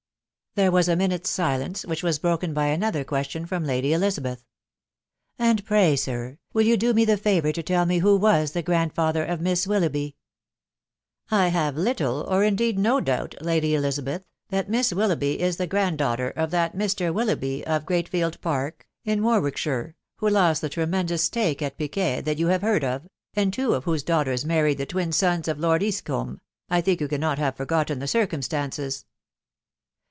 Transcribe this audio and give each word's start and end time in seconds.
There 0.53 0.69
was 0.69 0.89
a 0.89 0.97
minute's 0.97 1.29
silence, 1.29 1.85
which 1.85 2.03
was 2.03 2.19
broken 2.19 2.53
by 2.53 2.65
another 2.65 3.05
question 3.05 3.45
from 3.45 3.63
Lady 3.63 3.93
Elizabeth." 3.93 4.43
And 5.39 5.63
pray, 5.63 5.95
sir, 5.95 6.39
will 6.51 6.63
you 6.65 6.75
do 6.75 6.93
me 6.93 7.05
the 7.05 7.15
favour 7.15 7.53
to 7.53 7.63
tell 7.63 7.85
me 7.85 7.99
who 7.99 8.17
was 8.17 8.51
the 8.51 8.61
grandfather 8.61 9.23
of 9.23 9.39
Miss 9.39 9.65
Willoughby?"" 9.65 10.17
I 11.31 11.47
have 11.47 11.77
little, 11.77 12.23
or 12.23 12.43
indeed 12.43 12.77
no 12.77 12.99
doubt, 12.99 13.33
Lady 13.39 13.73
Elizabeth, 13.75 14.25
that 14.49 14.69
Miss 14.69 14.91
Willoughby 14.91 15.39
is 15.39 15.55
the 15.55 15.67
grand 15.67 15.99
daughter 15.99 16.29
of 16.31 16.51
that 16.51 16.75
Mr. 16.75 17.13
Wil 17.13 17.27
loughby, 17.27 17.63
of 17.63 17.85
Greatfield 17.85 18.41
Park, 18.41 18.85
in 19.05 19.23
Warwickshire, 19.23 19.95
who 20.17 20.27
lost 20.29 20.59
the 20.59 20.67
tremendous 20.69 21.23
stake 21.23 21.61
at 21.61 21.77
piquet 21.77 22.19
that 22.25 22.39
you 22.39 22.47
have 22.47 22.61
heard 22.61 22.83
of, 22.83 23.07
and 23.35 23.53
two 23.53 23.73
of 23.73 23.85
whose 23.85 24.03
daughters 24.03 24.43
married 24.43 24.79
the 24.79 24.85
twin 24.85 25.13
sons 25.13 25.47
of 25.47 25.59
Lord 25.59 25.81
Eastcombe 25.81 26.41
I 26.69 26.81
think 26.81 26.99
you 26.99 27.07
cannot 27.07 27.39
have 27.39 27.55
forgotten 27.55 27.99
the 27.99 28.07
circumstances." 28.07 29.05